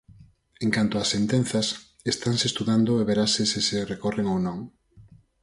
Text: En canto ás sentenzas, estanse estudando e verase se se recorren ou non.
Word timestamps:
En 0.65 0.69
canto 0.75 0.95
ás 1.03 1.09
sentenzas, 1.15 1.67
estanse 2.13 2.45
estudando 2.47 2.91
e 3.01 3.03
verase 3.11 3.43
se 3.51 3.59
se 3.67 3.77
recorren 3.93 4.27
ou 4.33 4.39
non. 4.47 4.59